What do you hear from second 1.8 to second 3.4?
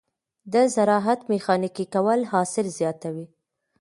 کول حاصل زیاتوي.